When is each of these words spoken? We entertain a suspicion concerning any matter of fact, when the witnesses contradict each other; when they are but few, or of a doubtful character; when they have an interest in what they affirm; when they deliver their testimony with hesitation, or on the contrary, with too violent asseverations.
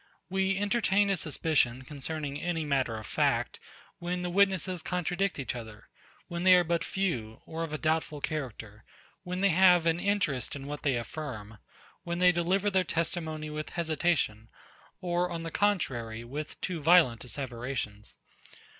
We 0.31 0.57
entertain 0.57 1.11
a 1.11 1.15
suspicion 1.15 1.83
concerning 1.83 2.41
any 2.41 2.65
matter 2.65 2.97
of 2.97 3.05
fact, 3.05 3.59
when 3.99 4.23
the 4.23 4.31
witnesses 4.31 4.81
contradict 4.81 5.37
each 5.37 5.53
other; 5.55 5.89
when 6.27 6.41
they 6.41 6.55
are 6.55 6.63
but 6.63 6.83
few, 6.83 7.43
or 7.45 7.61
of 7.63 7.71
a 7.71 7.77
doubtful 7.77 8.19
character; 8.19 8.83
when 9.21 9.41
they 9.41 9.49
have 9.49 9.85
an 9.85 9.99
interest 9.99 10.55
in 10.55 10.65
what 10.65 10.81
they 10.81 10.95
affirm; 10.95 11.59
when 12.03 12.17
they 12.17 12.31
deliver 12.31 12.71
their 12.71 12.83
testimony 12.83 13.51
with 13.51 13.69
hesitation, 13.69 14.49
or 15.01 15.29
on 15.29 15.43
the 15.43 15.51
contrary, 15.51 16.23
with 16.23 16.59
too 16.61 16.81
violent 16.81 17.23
asseverations. 17.23 18.17